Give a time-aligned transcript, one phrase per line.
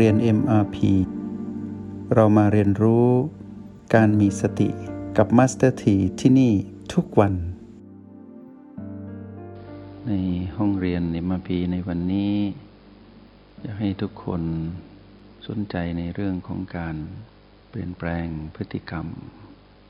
[0.00, 0.76] เรียน MRP
[2.14, 3.08] เรามาเรียนรู้
[3.94, 4.68] การมีสติ
[5.16, 6.52] กับ Master T ที่ที่นี่
[6.94, 7.34] ทุกวัน
[10.06, 10.12] ใน
[10.56, 12.34] ห้องเรียน MRP ในวันนี้
[13.60, 14.42] อยากให้ทุกคน
[15.46, 16.96] สนใจในเรื่องของการ
[17.68, 18.26] เปลี่ยนแปลง
[18.56, 19.06] พฤติกรรม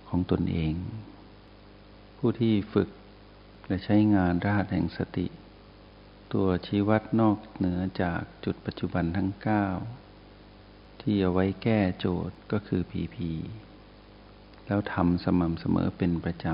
[0.08, 0.74] ของตนเอง
[2.18, 2.88] ผู้ที่ฝึก
[3.66, 5.26] และใช้งานรหัสแห่งสติ
[6.38, 9.30] ตัวชี้วัดนอกเหนือจากจุดปัจจุบันทั้ง
[10.16, 13.16] 9 ที่เอาไว้แก้โจทย์ก็คือ PP
[14.66, 16.46] แล้วทำสม่ำเสมอเป็นประจ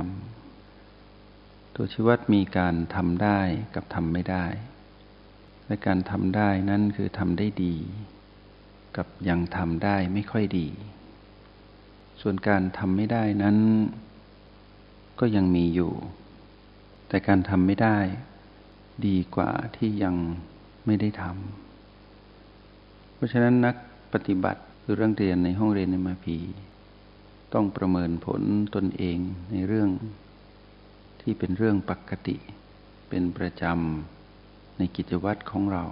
[0.84, 3.40] ำ ตัวชี้วัดมีการทำได้
[3.74, 4.46] กับทำไม่ได้
[5.66, 7.76] และการทำได้นั่นคือทำได้ดี
[8.96, 10.68] กับยังทำได้ไม่ค่อยดี
[12.20, 13.58] ส่วนการทำไม่ได้นั้น
[15.20, 15.92] ก็ยังมีอยู่
[17.08, 17.98] แต่การทำไม่ได้
[19.06, 20.14] ดีกว่าที่ยัง
[20.86, 23.76] ไม่ได้ทำเพราะฉะนั้นนัก
[24.12, 26.38] ปฏิบัติหรือเรื่องเรียนในห้องเรียนในมาพี
[27.54, 28.42] ต้องประเมินผล
[28.74, 29.18] ตนเอง
[29.52, 29.90] ในเรื่อง
[31.20, 32.36] ที่เป็นเรื่องปกติ
[33.08, 35.84] เป็นประจำในกิจวัตรของเรา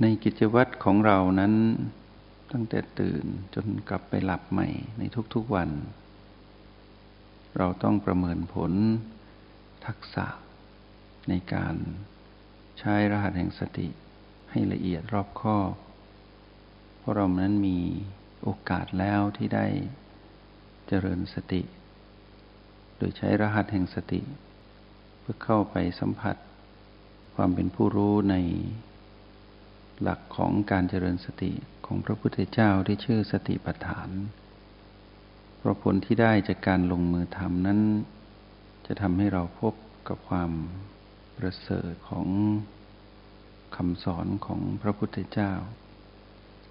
[0.00, 1.54] ในกิจวัตรของเรานั้น
[2.52, 5.02] ตั้งแต่ตื่นจนกลับไปหลับใหม่ใน
[5.34, 5.70] ทุกๆวัน
[7.56, 8.72] เราต้องประเมินผล
[9.86, 10.26] ทักษะ
[11.28, 11.74] ในการ
[12.78, 13.88] ใช้รหัสแห่งสติ
[14.50, 15.72] ให้ละเอียดรอบคอบ
[16.98, 17.78] เพราะเรานั้นมี
[18.42, 19.66] โอกาสแล้วที่ได้
[20.88, 21.62] เจริญสติ
[22.96, 24.20] โดยใช้รหัสแห่งสติ
[25.20, 26.36] เพื่อเข้าไปสัมผัส
[27.34, 28.36] ความเป็นผู้รู้ใน
[30.02, 31.52] หลักของการเจริญสติ
[31.86, 34.08] ของพระพุทธเจ้าที่ชื่อสติปัฏฐาน
[35.58, 37.80] เพราะผลที่ได้จากการลงมือทำนั้น
[38.86, 39.74] จะทำให้เราพบ
[40.08, 40.50] กับความ
[41.40, 42.28] ประเสริฐของ
[43.76, 45.52] คำสอนของพระพุทธเจ้า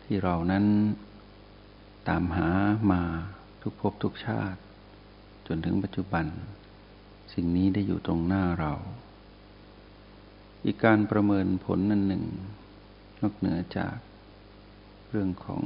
[0.03, 0.65] ที่เรานั้น
[2.07, 2.49] ตามหา
[2.91, 3.01] มา
[3.61, 4.59] ทุกภพทุกชาติ
[5.47, 6.25] จนถึงปัจจุบัน
[7.33, 8.73] สิ่งนี้ได้อยู่ตรงหน้าเรา
[10.65, 12.23] อีกการประเมินผลนั้นหนึ่ง
[13.21, 13.97] นอกเหนือจาก
[15.09, 15.63] เรื่องของ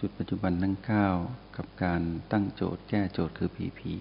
[0.00, 1.08] จุดปัจจุบันทั้งเก้า
[1.56, 2.02] กับการ
[2.32, 3.94] ตั้งโจทย์แก้โจทย์คือผีผี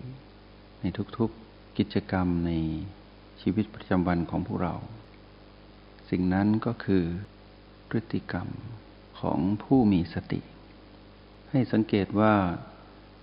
[0.82, 0.86] ใน
[1.18, 2.52] ทุกๆกิจกรรมใน
[3.42, 4.76] ชีวิตประจำวันของพวกเรา
[6.10, 7.04] สิ่งนั้นก็คือ
[7.90, 8.48] พฤติกรรม
[9.20, 10.42] ของผู้มีสติ
[11.50, 12.36] ให้สังเกตว่า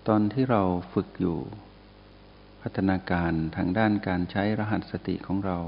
[0.09, 0.63] ตอนที่เรา
[0.93, 1.39] ฝึกอยู่
[2.63, 5.59] พัฒนาการทางด้านการใช้รหัสสติของเรา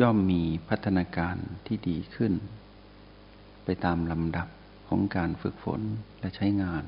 [0.00, 2.32] ย่อมมีพัฒนาการที่ดีขึ้น
[3.64, 4.48] ไปตามลำดับ
[4.88, 5.80] ของการฝึกฝน
[6.20, 6.84] และใช้งาน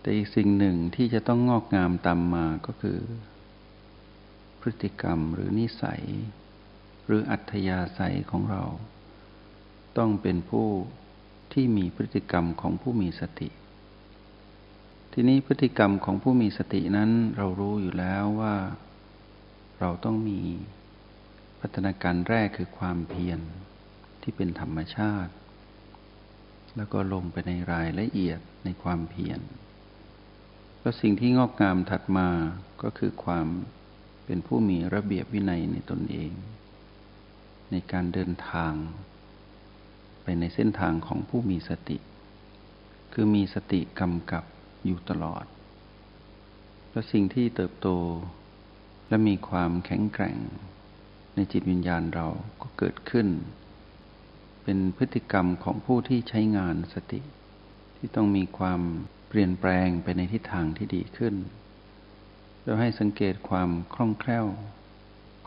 [0.00, 2.98] แต่อีกสิ่งหนึ่งที่จะต้องงอกงามตามมาก็คือ
[4.70, 6.02] ฤติกรรมหรือนิสัย
[7.06, 8.62] หรืออัธยาศัยของเรา
[9.98, 10.68] ต้องเป็นผู้
[11.52, 13.48] ที่มีพฤติกรรมของผู้มีสติ
[15.12, 18.54] ทีนี้พฤติกรรมของผู้มีสตินั้นเรารู้อยู่แล้วว่า
[19.80, 20.40] เราต้องมี
[21.60, 23.40] พัฒนาการแรกคือความเพียร
[24.22, 25.32] ที่เป็นธรรมชาติ
[26.76, 29.40] แล้วก็ลงไปในรายละเอียดในความเพียร
[30.80, 32.28] แล้วสิ่งที่งอกงามถัดมา
[32.82, 33.46] ก็คือความ
[34.30, 36.32] เป็นผู้มีระเบียบวินัยในตนเอง
[37.70, 38.72] ในการเดินทาง
[40.22, 41.98] ไปในเส้นทางของผู้มีสติ
[43.12, 44.44] คือมีสติกำกับ
[44.86, 45.44] อยู่ตลอด
[46.90, 47.88] แล้วสิ่งที่เติบโต
[49.08, 50.38] และมีความแข็งแกร่ง
[51.34, 52.26] ในจิตวิญญาณเรา
[52.62, 53.28] ก็เกิดขึ้น
[54.64, 57.20] เป็นพฤติกรรมของผู้ที่ใช้งานสติ
[57.96, 58.80] ที่ต้องมีความ
[59.28, 61.34] เปลี่ยนแปลงไปในทิศทางที่ดีขึ้น
[62.68, 64.46] เราให้สังเกตความคล่องแคล่ว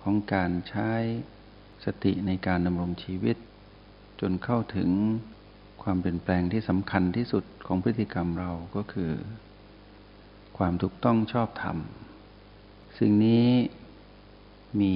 [0.01, 0.91] ของการใช้
[1.85, 3.37] สติในการดำรงชีวิต
[4.21, 4.89] จนเข้าถึง
[5.83, 9.11] ความเปลี่ยนแปลงที่สำคัญที่สุดของพฤติกรรมเราก็คือ
[10.57, 11.77] ความถูกต้องชอบธรรม
[12.99, 13.47] สิ่งนี้
[14.81, 14.95] มี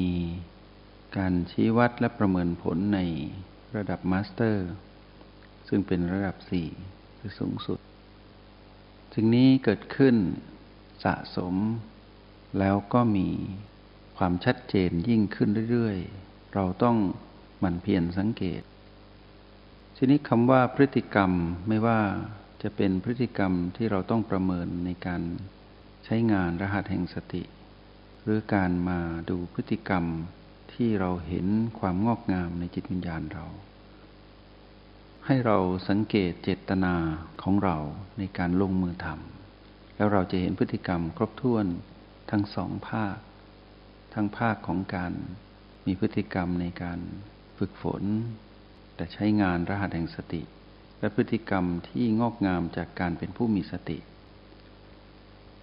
[1.17, 2.99] การชี้วัดและประเมินผลใน
[3.75, 4.67] ระดับมาสเตอร์
[5.67, 6.67] ซึ่งเป็นระดับสี่
[7.17, 7.79] คือสูงสุด
[9.13, 10.15] สิ่งนี้เกิดขึ้น
[11.03, 11.55] สะสม
[12.59, 13.27] แล้วก็มี
[14.17, 16.97] ความชัดเจนยิ่งขึ้นเรื่อยๆ เราต้อง
[17.59, 18.61] หมั่นเพียรสังเกต
[19.95, 21.31] ทีนี้คำว่าพฤติกรรม
[21.67, 21.99] ไม่ว่า
[22.61, 25.21] จะเป็นพฤติกรรมที่เราต้องประเมินในการ
[26.05, 27.43] ใช้งานรหัสแห่งสติ
[28.23, 28.99] หรือการมา
[29.29, 30.05] ดูพฤติกรรม
[30.73, 31.47] ที่เราเห็น
[31.79, 33.45] ความงอกงามในจิตวิญญาณเรา
[35.25, 35.57] ให้เรา
[35.89, 36.95] สังเกตเจตนา
[37.41, 37.77] ของเรา
[38.17, 41.65] ในการลงมือทำแล้วเราจะเห็นพฤติกรรมครบถ้วน
[42.31, 43.17] ทั้งสองภาค
[44.13, 45.13] ทั้งภาคของการ
[45.85, 46.99] มีพฤติกรรมในการ
[47.57, 48.03] ฝึกฝน
[48.95, 50.41] แต่ใช้งานรหัสแห่งสติ
[50.99, 53.97] และพฤติกรรมที่งอกงามจากการเป็นผู้มีสติ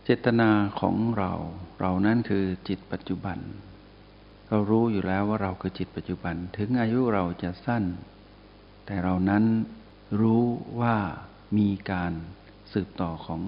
[0.04, 0.50] เจตนา
[0.80, 1.32] ของเรา
[1.80, 3.38] เรานั้นคือจิตปัจจุบัน
[4.48, 7.84] เรารู้อยู่แล้วว่าเราคือจิตปัจจุบันถึงอายุเราจะสั้น
[8.86, 9.44] แต่เรานั้น
[10.20, 10.44] รู้
[10.80, 10.96] ว่า
[11.58, 12.12] มีการ
[12.72, 13.42] สืบต่อของ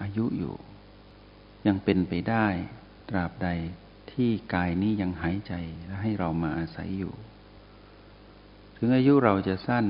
[0.00, 0.54] อายุอยู่
[1.68, 2.46] ยังเป็นไปได้
[3.08, 3.48] ตราบใด
[4.12, 5.54] ที่กายนี้ยังหายใจ
[5.86, 7.14] และให้เรามาอาศัยอยู่
[8.76, 9.86] ถึงอายุเราจะสั้น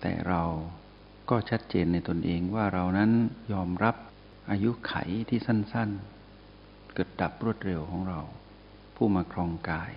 [0.00, 0.42] แต่เรา
[1.30, 3.10] ก็ชัดเจนในตนเองว่าเรานั้น
[3.52, 3.96] ยอมรับ
[4.50, 4.94] อายุไข
[5.28, 5.90] ที่สั้น
[6.42, 8.20] ๆ เกิดดับรวดเร็วของเรา
[8.96, 9.92] ผู้มาครองกาย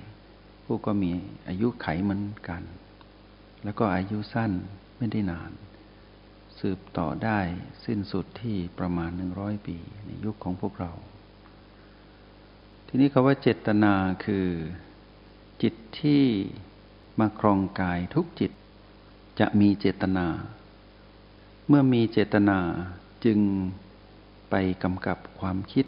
[0.65, 1.11] ผู้ก็มี
[1.47, 2.63] อายุไขเหมือนกัน
[3.63, 4.51] แล้วก็อายุสั้น
[4.97, 5.51] ไม่ได้นาน
[6.59, 7.39] สืบต่อได้
[7.85, 10.91] สิ้นสุดที่ประมาณหนึ่งร้อยปี ในยุคของพวกเรา
[12.87, 13.93] ทีนี้คาว่าเจตนา
[14.25, 14.47] คือ
[15.61, 16.23] จิตที่
[17.19, 18.51] มาครองกายทุกจิต
[19.39, 20.27] จะมีเจตนา
[21.67, 22.59] เมื่อมีเจตนา
[23.25, 23.39] จึง
[24.49, 25.85] ไปกำกับความคิด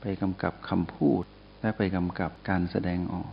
[0.00, 1.24] ไปกำกับคำพูด
[1.60, 3.32] และไปกำกับการแสดงออก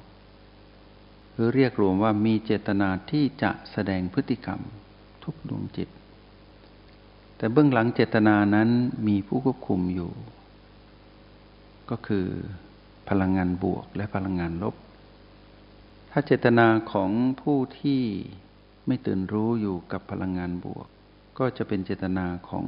[1.34, 4.60] หรือเรียกรวมว่ามีเจตนาที่จะแสดงพฤติกรรม
[5.24, 5.90] ทุกดวงจิต
[7.42, 8.70] แต่เบื้องหลังเจตนานั้น
[9.08, 10.12] มีผู้ควบคุมอยู่
[11.90, 12.28] ก็คือ
[13.10, 14.76] พลังงานบวกและพลังงานลบ
[16.12, 18.02] ถ้าเจตนาของผู้ที่
[18.88, 20.88] ไม่ตื่นรู้อยู่กับพลังงานบวก
[21.40, 22.66] ก็จะเป็นเจตนาของ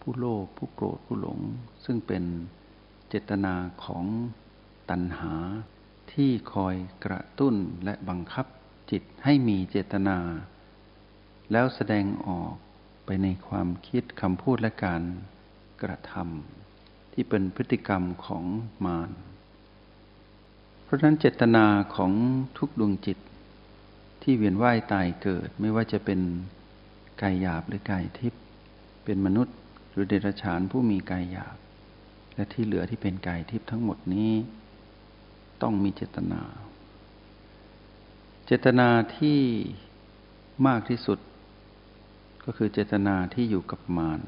[0.00, 1.38] ผู้โลภผู้โกรธผู้หลง
[1.84, 2.24] ซึ่งเป็น
[3.08, 3.54] เจตนา
[3.84, 4.04] ของ
[4.90, 5.34] ตัณหา
[6.12, 6.74] ที่คอย
[7.04, 7.54] กระตุ้น
[7.84, 8.46] และบังคับ
[8.90, 10.18] จิตให้มีเจตนา
[11.52, 12.54] แล้วแสดงออก
[13.04, 15.02] ไปในความคิดคำพูดและการ
[15.82, 18.44] กระทำที่เป็นพฤติกรรมของ
[18.84, 19.10] มาร
[20.84, 21.66] เพราะฉะนั้นเจตนา
[21.96, 22.12] ของ
[22.58, 23.18] ทุกดวงจิต
[24.22, 26.20] ที่เวียนว่ายตายเกิดไม่ว่าจะเป็น
[27.22, 28.42] กายหยาบหรือกายทิพย์
[29.04, 29.56] เป็นมนุษย์
[29.90, 31.56] หรือเดรัจฉานผู้มีกายหยาบ
[32.34, 34.32] และที่เหลือที่เป็นกายทิพย์ทั้งหมดนี้
[35.62, 36.42] ต้องมีเจตนา
[38.46, 39.40] เจตนาที่
[40.66, 41.18] มากที่สุด
[42.44, 44.20] ก็คือเจตนาที่อยู่กับมาร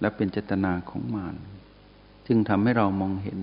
[0.00, 1.36] และเป็นเจตนาของมาร
[2.26, 3.40] จึงทำให้เรามองเห็น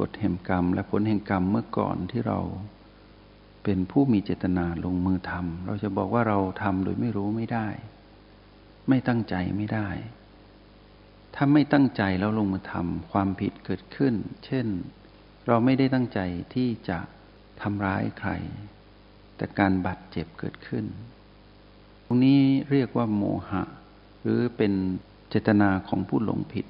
[0.00, 2.38] กฎแห่งกรรม และผลแห่งกรรมเมื่อก่อนที่เรา
[3.64, 7.68] เป็นผู้มีเจตนาลงมือทำเราจะบอกว่าเราทำโดยไม่รู้ไม่ได้
[8.88, 9.88] ไม่ตั้งใจไม่ได้
[11.34, 14.14] ถ้าไม่ตั้งใจแล้วลงมือทำความผิดเกิดขึ้น
[14.44, 14.66] เช่น
[15.46, 16.20] เราไม่ได้ตั้งใจ
[16.54, 16.98] ที่จะ
[17.62, 18.30] ทำร้ายใคร
[19.36, 20.84] แต่การบาดเจ็บเกิดขึ้น
[22.10, 22.40] รงนี้
[22.70, 23.62] เรียกว่าโมหะ
[24.22, 24.72] หรือเป็น
[25.30, 26.66] เจตนาของผู้หลงผิด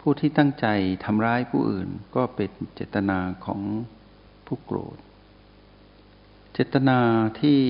[0.00, 0.66] ผู้ที่ตั้งใจ
[1.04, 3.60] ทำร้ายผู้อื่นก็เป็นเจตนาของ
[4.46, 4.96] ผู้โกรธ
[6.54, 6.98] เจตนา
[7.40, 7.60] ที่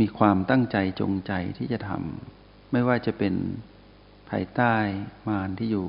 [0.00, 3.34] มีความตั้งใจจงใจที่จะทำไม่ว่าจะเป็น
[4.30, 4.74] ภายใต้
[5.28, 5.86] มารที่อยู่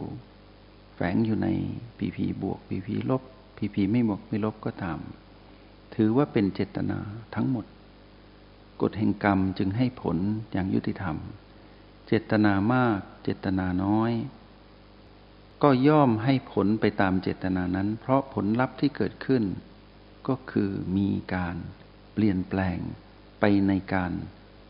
[0.95, 1.47] แฝงอยู่ใน
[1.97, 3.21] พีพีบวกพีพีลบ
[3.57, 4.99] พีพีไม่บวกไม่ลบก็ตาม
[5.95, 6.99] ถือว่าเป็นเจตนา
[7.35, 7.65] ทั้งหมด
[8.81, 10.17] กฎแห่งกรรมจึงให้ผล
[10.51, 11.15] อย่างยุติธรรม
[12.07, 14.11] เจตนามาก เจตนาน้อย
[15.63, 19.43] ก็ย่อมให้ผลไปตามเจตนานั้น เพราะผลลัพธ์ที่เกิดขึ้น
[20.27, 21.55] ก็คือมีการ
[22.13, 22.77] เปลี่ยนแปลง
[23.39, 24.11] ไปในการ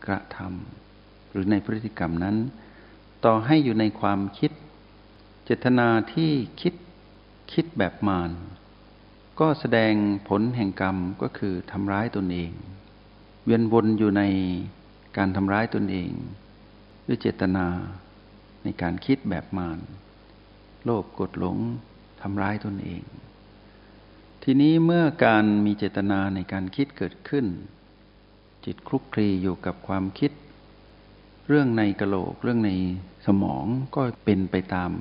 [0.05, 2.37] กระทำหรือในพฤติกรรมนั้น
[3.25, 4.51] ต่อให้อยู่ในความคิด
[5.45, 6.31] เจตนาที่
[6.61, 6.73] คิด
[7.53, 8.31] คิดแบบมาร
[9.39, 9.93] ก็แสดง
[10.29, 12.51] ผลแห่งกรรมก็คือทำร้ายตนเอง
[13.45, 14.23] เวียนวนอยู่ใน
[15.17, 16.11] การทำร้ายตนเอง
[17.07, 17.65] ด้วยเจตนา
[18.63, 19.79] ในการคิดแบบมาร
[20.83, 21.57] โลภกดหลง
[22.21, 23.03] ทำร้ายตนเอง
[24.43, 27.45] ทีนี้เมื่อการมีเจตนาในการคิดเกิดขึ้น
[28.65, 30.31] จิตคลุกคลีอยู่กับความคิด
[31.47, 32.71] เรื่องในกระโหลกเรื่องใน
[33.25, 33.65] สมอง
[33.95, 34.91] ก็เป็นไปตาม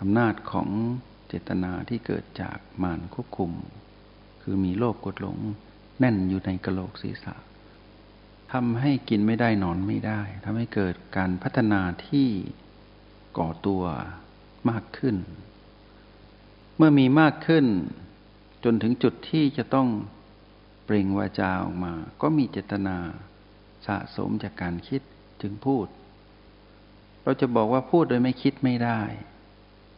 [0.00, 0.68] อำนาจของ
[1.28, 3.52] เจตนาที่เกิดจากมารควบคุม
[4.42, 5.38] คือมีโลภกดหลง
[5.98, 7.34] แน่นอยู่ในกระโหลกศีรษะ
[8.52, 12.28] ทำให้กินไม่ได้นอนไม่ได้ทำให้เกิดการพัฒนาที่
[13.38, 13.82] ก่อตัว
[14.70, 15.16] มากขึ้น
[16.76, 17.66] เมื่อมีมากขึ้น
[18.64, 19.88] จนถึงจุดที่จะต้อง
[20.84, 22.96] เปล่งวาจาออกมา ก็มีเจตนา
[23.86, 25.02] สะสมจากการคิด
[25.42, 25.86] จึงพูด
[27.22, 29.00] เราจะบอกว่าพูดโดยไม่คิดไม่ได้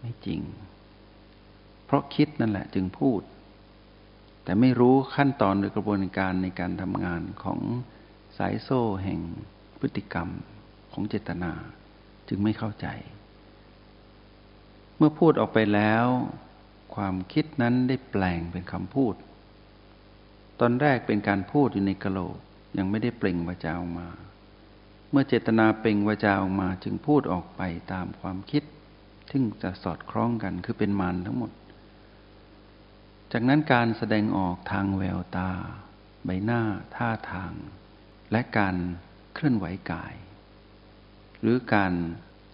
[0.00, 0.40] ไม่จริง
[1.86, 3.20] เพราะคิดนั่นแหละจึงพูด
[4.44, 7.60] แต่ไม่รู้ขั้นตอนหรือกระบวนการในการทำงานของ
[8.40, 9.20] สายโซ่แห่ง
[9.80, 10.28] พฤติกรรม
[10.92, 11.52] ของเจตนา
[12.28, 12.86] จึงไม่เข้าใจ
[14.96, 16.06] เมื่อพูดออกไปแล้ว
[16.94, 19.14] ความคิดนั้นได้แปลงเป็นคำพูด
[20.60, 22.36] ตอนแรกเป็นการพูดอยู่ในกะโหลก
[22.78, 24.08] ยังไม่ได้เปล่งวาจาออกมา
[25.10, 28.62] เมื่อเจตนาเปล่งวาจาออกมาจึงพูดออกไปตามความคิด
[29.30, 31.50] ซึ่งจะสอดคล้องกันคือเป็นมารทั้งหมด
[33.32, 35.50] จากนั้นการแสดงออกทางแววตา
[36.24, 36.60] ใบหน้า
[36.94, 37.52] ท่าทาง
[38.32, 38.76] และการ
[39.34, 40.14] เคลื่อนไหวกาย
[41.40, 41.92] หรือการ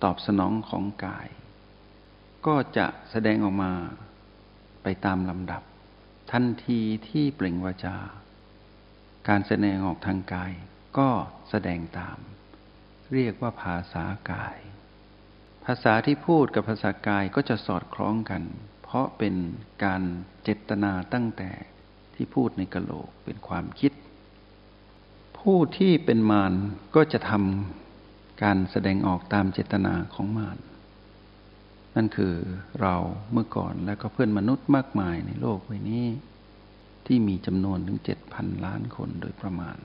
[0.04, 1.28] ตอบสนองของกาย
[2.46, 3.72] ก็จะแสดงออกมา
[4.82, 5.62] ไปตามลำดับ
[6.32, 7.98] ทันทีที่เปล่งวาจา
[9.28, 10.52] การแสดงออกทางกาย
[10.98, 11.08] ก็
[11.50, 12.18] แสดงตาม
[13.12, 14.56] เรียกว่าภาษากาย
[15.64, 18.42] ภาษาที่พูดกับภาษากายก็จะสอดคล้องกัน
[18.82, 19.34] เพราะเป็น
[19.84, 20.02] การ
[20.42, 21.50] เจตนาตั้งแต่
[22.14, 23.92] ที่พูดในกะโหลกเป็นความคิด
[25.50, 26.52] ผู้ที่เป็นมาร
[26.94, 30.58] ก็จะทำการแสดงออกตามเจตนาของมาร
[31.96, 32.34] นั่นคือ
[32.80, 32.94] เรา
[33.32, 36.06] เมื่อก่อนแล้วก็เพื่อนมนุษย์มากมายในโลกใบนี้
[37.06, 39.78] ที่มีจำนวนถึงเจ็ดพันล้านคนโดยประมาณ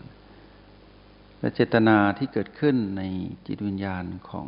[1.39, 3.01] และเจตนาที่เกิดขึ้นใน
[3.47, 4.47] จิตวิญญาณของ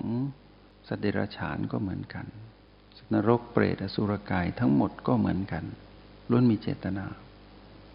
[0.88, 2.26] สัตว์เดรัจฉานก็เหมือนกัน
[3.14, 5.64] นรกเปรตอสุรกายทั้งหมดก็เหมือนกัน
[6.30, 7.06] ล้วนมีเจตนา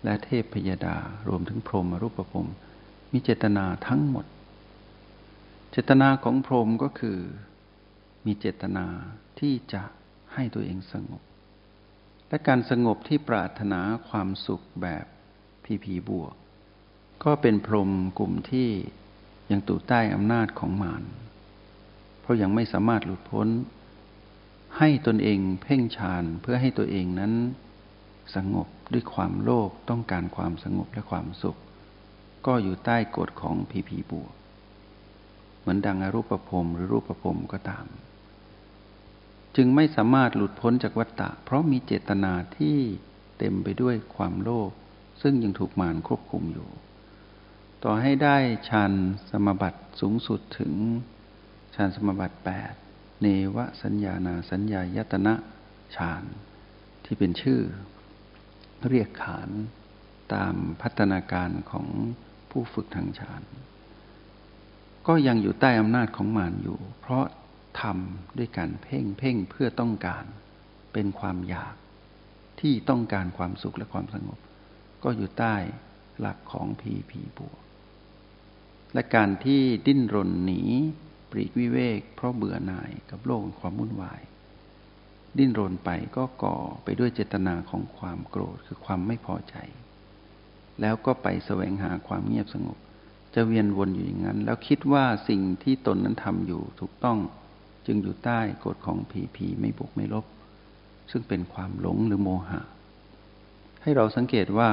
[0.05, 0.97] และเทพพยดา
[1.29, 2.49] รวมถึงพรหมรูปภพ
[3.13, 4.27] มีเจตนาทั้งหมด
[5.71, 7.19] เจตนาของพรหมก็คือ
[8.27, 8.87] มีเจตนา
[9.39, 9.83] ที่จะ
[10.35, 11.23] ให้ตัวเองสงบ
[12.29, 15.05] และการสงบที่ปรารถนาความสุขแบบ
[15.65, 16.35] พีพีบวก
[17.25, 18.69] ก็เป็นพรหมกลุ่มที่
[19.51, 21.05] ยังตู่ใต้อำนาจของมาร
[22.21, 23.49] เพราะยังไม่สามารถหลุดพ้น
[24.79, 27.33] ให้ตนเองเพ่งฌานเพื่อให้ตัวเองนั้น
[28.35, 31.59] สงบด้วยความโลภต้องการความสงบและความสุข
[32.47, 34.33] ก็อยู่ใต้กฎของพีพีบวก
[35.61, 37.87] เหมือนดังอรูปภพหรือรูปภพก็ตาม
[39.57, 42.79] จึงไม่สามารถหลุดพ้นจากวัฏฏะ เพราะมีเจตนาที่
[43.39, 44.71] เต็มไปด้วยความโลภ
[45.23, 46.69] ซึ่งยังถูกมารควบคุมอยู่
[47.85, 48.37] ต่อให้ได้
[48.69, 48.93] ฌาน
[49.31, 50.73] สมบัติสูงสุดถึง
[51.75, 52.73] ฌานสมบัติแปด
[53.23, 55.35] เนวสัญญานาสัญญายตนะ
[55.97, 56.23] ฌาน
[57.05, 57.61] ที่เป็นชื่อ
[58.89, 59.51] เรียกขาน
[60.35, 61.87] ตามพัฒนาการของ
[62.59, 63.43] ผู้ฝึกทางฌาน
[65.07, 67.27] ก็ยังอยู่ใต้อำนาจของมารอยู่ เพราะ
[67.81, 70.25] ทำด้วยการเพ่งเพ่งเพื่อต้องการ
[70.93, 71.75] เป็นความอยาก
[72.61, 74.39] ที่ต้องการความสุขและความสงบ
[75.05, 75.57] ก็อยู่ใต้
[76.21, 77.61] หลักของผีผีบวก
[78.95, 80.63] และการที่ดิ้นรนหนี
[81.31, 84.21] ปรีกวิเวก เพราะเบื่อหน่ายกับโลกความวุ่นวาย
[85.39, 89.57] ดิ้นรนไปก็ก่อไปด้วยเจตนาของความโกรธคือความไม่พอใจ
[90.81, 92.79] แล้วก็ไปแสวงหาความเงียบสงบ
[93.35, 97.19] จะเวียนวนอยู่อย่างนั้น แล้วคิดว่าสิ่งที่ตนนั้นทำอยู่ถูกต้อง
[97.87, 100.27] จึงอยู่ใต้กฎของผีผีไม่บวกไม่ลบ
[101.11, 102.61] ซึ่งเป็นความหลงหรือโมหะ
[103.83, 104.71] ให้เราสังเกตว่า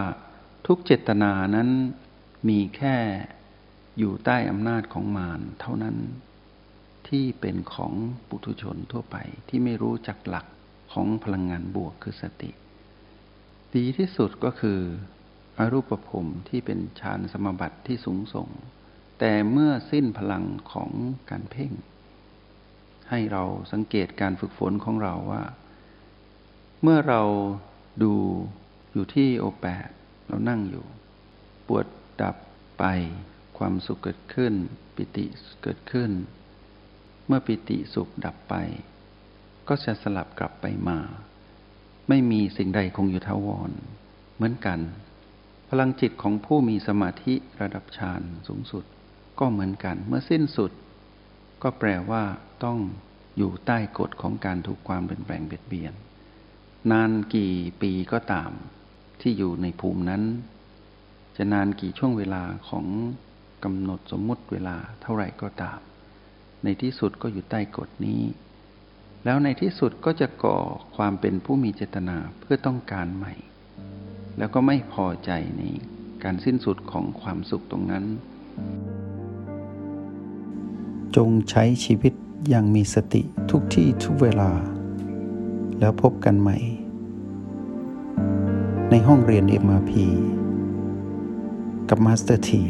[0.68, 1.70] ทุกเจตนานั้น
[2.50, 2.96] มีแค่
[3.98, 5.98] อยู่ใต้อำนาจของมารเท่านั้น
[7.08, 7.94] ที่เป็นของ
[8.30, 9.16] ปุถุชนทั่วไป
[9.50, 10.46] ที่ไม่รู้จักหลัก
[10.94, 12.52] ของพลังงานบวกคือสติ
[13.76, 14.80] ดีที่สุดก็คือ
[15.58, 18.50] อรูปภพที่เป็นฌานสมบัติที่สูงส่ง
[19.20, 20.92] แต่เมื่อสิ้นพลังของ
[21.30, 21.72] การเพ่ง
[23.10, 25.44] ให้เราสังเกตการฝึกฝนของเราว่า
[26.84, 27.22] เมื่อเรา
[28.04, 28.14] ดู
[28.92, 29.90] อยู่ที่โอแปด
[30.28, 30.86] เรานั่งอยู่
[31.68, 31.86] ปวด
[32.22, 32.36] ดับ
[32.80, 32.84] ไป
[33.58, 34.54] ความสุขเกิดขึ้น
[34.96, 35.26] ปิติ
[35.64, 36.12] เกิดขึ้น
[37.28, 38.56] เมื่อปิติสุขดับไป
[39.68, 41.00] ก็จะสลับกลับไปมา
[42.10, 43.72] ไม่มีสิ่งใดคงอยู่ทาวร
[44.36, 44.80] เหมือนกัน
[45.80, 48.84] ลังจิตของผู้มีสมาธิระดับฌานสูงสุด
[49.40, 50.72] ก็เหมือนกันเมื่อสิ้นสุด
[51.64, 52.24] ก็แปลว่า
[52.64, 52.80] ต้อง
[53.38, 55.94] อยู่ใต้กฎของการถูกความเปลี่ยนแปลงเบียดเบียน
[56.92, 58.52] นานกี่ปีก็ตาม
[59.22, 60.24] ที่อยู่ในภูมินั้น
[61.38, 62.86] จะนานกี่ช่วงเวลาของ
[63.64, 65.80] กำหนดสมมุติเวลาเท่าไหร่ก็ตาม
[66.64, 68.22] ในที่สุดก็อยู่ใต้กฎนี้
[69.26, 70.60] แล้วในที่สุดก็จะก่อ
[70.96, 73.34] ความเป็นผู้มีเจตนาเพื่อต้องการใหม่
[74.38, 75.64] แล้วก็ไม่พอใจใน
[76.24, 78.06] การสิ้นสุดของความสุขตรงนั้น
[81.16, 82.14] จงใช้ชีวิต
[82.50, 84.52] อย่างมีสติทุกที่ทุกเวลา
[85.80, 86.58] แล้วพบกันใหม่
[88.90, 89.92] ในห้องเรียน MRP
[91.90, 92.64] กับมาสเตอร์ที